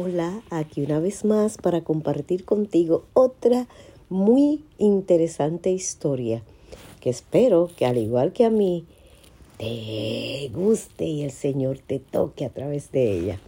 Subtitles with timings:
[0.00, 3.66] Hola, aquí una vez más para compartir contigo otra
[4.08, 6.44] muy interesante historia
[7.00, 8.84] que espero que al igual que a mí
[9.56, 13.40] te guste y el Señor te toque a través de ella.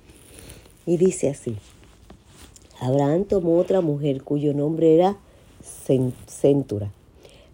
[0.87, 1.57] Y dice así,
[2.81, 5.19] Abraham tomó otra mujer cuyo nombre era
[6.27, 6.91] Centura,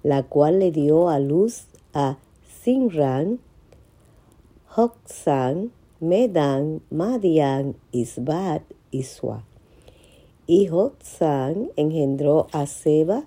[0.05, 2.17] la cual le dio a luz a
[2.63, 3.41] Sinran,
[4.75, 5.71] Hoxan,
[6.01, 9.45] Medan, Madian, Isbat y Sua.
[10.47, 13.25] Y Hoxan engendró a Seba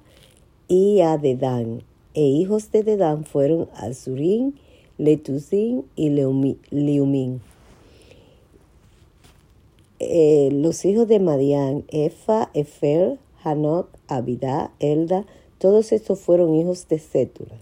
[0.67, 4.55] y a Dedán, e hijos de Dedán fueron Azurín,
[4.98, 7.41] Letuzín y Leumín.
[10.00, 15.26] Eh, los hijos de Madian, Efa, Efer, Hanok, Abidá, Elda,
[15.58, 17.55] todos estos fueron hijos de Cétula.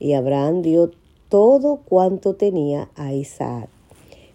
[0.00, 0.90] Y Abraham dio
[1.28, 3.68] todo cuanto tenía a Isaac.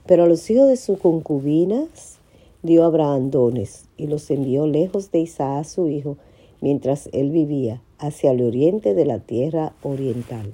[0.06, 2.17] Pero a los hijos de sus concubinas
[2.64, 6.18] dio Abraham dones y los envió lejos de Isaac su hijo,
[6.62, 10.54] mientras él vivía hacia el oriente de la tierra oriental.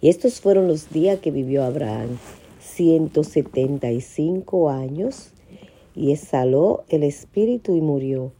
[0.00, 2.18] Y estos fueron los días que vivió Abraham,
[2.60, 5.30] 175 años,
[5.94, 8.32] y exhaló el espíritu y murió.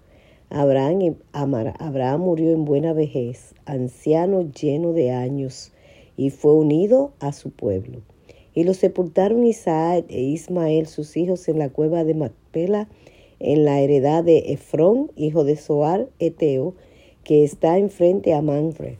[0.50, 5.72] Abraham, Abraham murió en buena vejez, anciano lleno de años,
[6.16, 8.02] y fue unido a su pueblo.
[8.56, 12.88] Y lo sepultaron Isaac e Ismael, sus hijos, en la cueva de Macpela,
[13.38, 16.74] en la heredad de Efrón, hijo de Soar, Eteo,
[17.22, 18.94] que está enfrente a Manfred.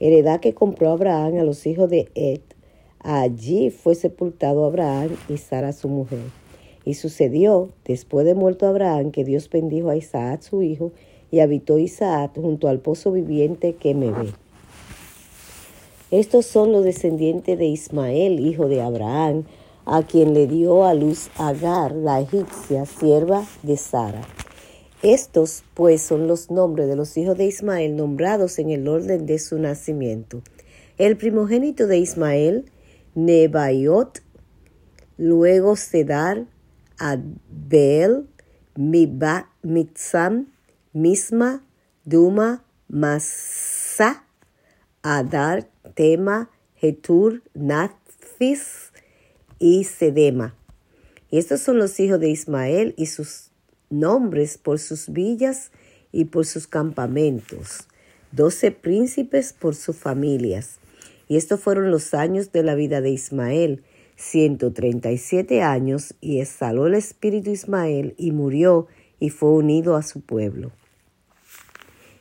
[0.00, 2.40] Heredad que compró Abraham a los hijos de Ed.
[2.98, 6.18] Allí fue sepultado Abraham y Sara su mujer.
[6.84, 10.90] Y sucedió, después de muerto Abraham, que Dios bendijo a Isaac su hijo,
[11.30, 14.32] y habitó Isaac junto al pozo viviente que me ve.
[16.10, 19.44] Estos son los descendientes de Ismael, hijo de Abraham,
[19.86, 24.22] a quien le dio a luz Agar, la egipcia, sierva de Sara.
[25.02, 29.38] Estos, pues, son los nombres de los hijos de Ismael nombrados en el orden de
[29.38, 30.42] su nacimiento.
[30.96, 32.70] El primogénito de Ismael,
[33.14, 34.22] Nebaiot,
[35.18, 36.46] luego Sedar,
[36.98, 38.26] Adbel,
[38.76, 40.46] Mitzam,
[40.92, 41.64] Misma,
[42.04, 44.24] Duma, Masa,
[45.02, 48.92] Adar, Tema, Getur, Nathis
[49.58, 50.54] y Sedema.
[51.30, 53.50] Y estos son los hijos de Ismael y sus
[53.90, 55.70] nombres por sus villas
[56.12, 57.88] y por sus campamentos.
[58.32, 60.78] Doce príncipes por sus familias.
[61.28, 63.82] Y estos fueron los años de la vida de Ismael,
[64.16, 68.88] ciento treinta y siete años, y exhaló el espíritu Ismael y murió
[69.20, 70.70] y fue unido a su pueblo.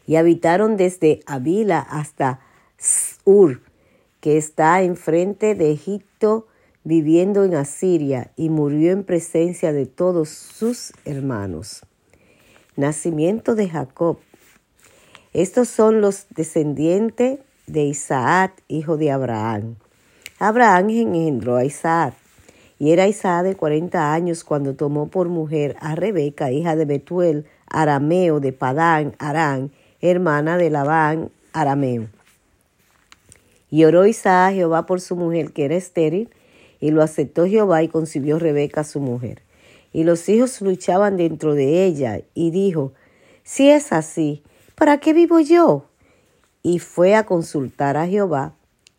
[0.07, 2.39] Y habitaron desde Avila hasta
[3.25, 3.61] Ur,
[4.19, 6.47] que está enfrente de Egipto,
[6.83, 11.85] viviendo en Asiria, y murió en presencia de todos sus hermanos.
[12.75, 14.17] Nacimiento de Jacob.
[15.31, 19.75] Estos son los descendientes de Isaac, hijo de Abraham.
[20.39, 22.15] Abraham engendró a Isaac,
[22.79, 27.45] y era Isaac de cuarenta años cuando tomó por mujer a Rebeca, hija de Betuel,
[27.67, 29.71] arameo de Padán, Arán,
[30.01, 32.07] hermana de Labán, arameo.
[33.73, 36.29] Y oró Isaac a Jehová por su mujer, que era estéril,
[36.79, 39.41] y lo aceptó Jehová y concibió Rebeca su mujer.
[39.91, 42.93] Y los hijos luchaban dentro de ella, y dijo,
[43.41, 44.43] Si es así,
[44.75, 45.87] ¿para qué vivo yo?
[46.61, 48.53] Y fue a consultar a Jehová,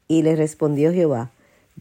[0.08, 1.30] y le respondió Jehová,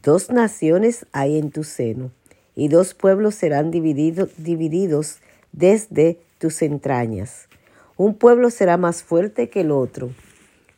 [0.00, 2.12] Dos naciones hay en tu seno,
[2.54, 5.18] y dos pueblos serán divididos
[5.50, 7.48] desde tus entrañas.
[7.96, 10.12] Un pueblo será más fuerte que el otro,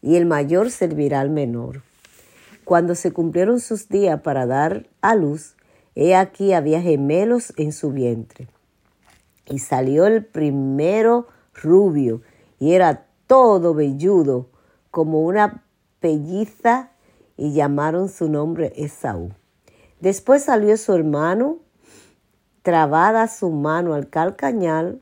[0.01, 1.83] y el mayor servirá al menor.
[2.67, 5.55] Cuando se cumplieron sus días para dar a luz,
[5.95, 8.49] he aquí había gemelos en su vientre.
[9.49, 12.23] Y salió el primero rubio,
[12.59, 14.49] y era todo velludo,
[14.91, 15.63] como una
[16.01, 16.91] pelliza,
[17.37, 19.31] y llamaron su nombre Esaú.
[20.01, 21.59] Después salió su hermano,
[22.63, 25.01] trabada su mano al calcañal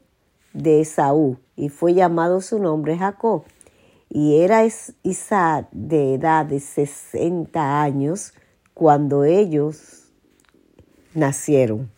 [0.53, 3.45] de Esaú, y fue llamado su nombre Jacob
[4.15, 4.65] y era
[5.03, 8.33] Isaac de edad de 60 años
[8.73, 10.05] cuando ellos
[11.15, 11.91] nacieron.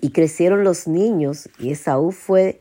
[0.00, 2.58] Y crecieron los niños y Esaú fue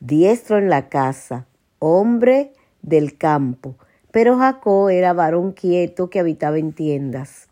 [0.00, 1.46] diestro en la casa,
[1.80, 3.76] hombre del campo,
[4.10, 7.48] pero Jacob era varón quieto que habitaba en tiendas.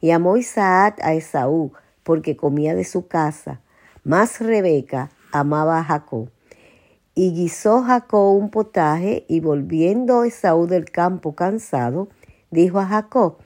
[0.00, 3.60] Y amó Isaac a Esaú porque comía de su casa,
[4.04, 6.30] mas Rebeca amaba a Jacob.
[7.14, 12.08] Y guisó Jacob un potaje, y volviendo Esaú del campo cansado,
[12.50, 13.36] dijo a Jacob,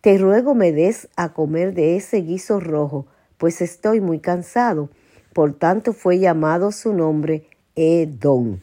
[0.00, 4.88] Te ruego me des a comer de ese guiso rojo, pues estoy muy cansado.
[5.34, 7.46] Por tanto fue llamado su nombre
[7.76, 8.60] Edom.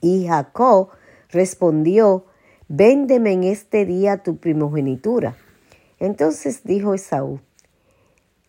[0.00, 0.88] Y Jacob
[1.28, 2.24] respondió,
[2.68, 5.36] Véndeme en este día tu primogenitura.
[6.00, 7.40] Entonces dijo Esaú,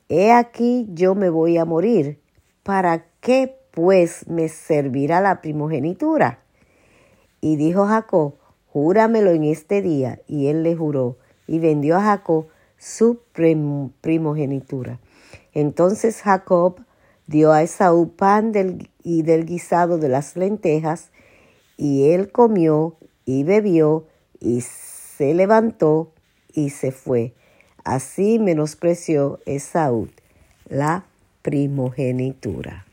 [0.10, 2.20] He aquí yo me voy a morir.
[2.64, 6.40] ¿Para qué pues me servirá la primogenitura?
[7.42, 8.34] Y dijo Jacob,
[8.74, 10.20] Júramelo en este día.
[10.26, 12.48] Y él le juró, y vendió a Jacob
[12.80, 13.20] su
[14.02, 15.00] primogenitura.
[15.54, 16.82] Entonces Jacob
[17.28, 18.52] dio a Esaú pan
[19.04, 21.12] y del guisado de las lentejas,
[21.78, 24.08] y él comió y bebió,
[24.40, 26.14] y se levantó
[26.52, 27.36] y se fue.
[27.84, 30.10] Así menospreció Esaú
[30.68, 31.06] la
[31.44, 32.87] primogenitura.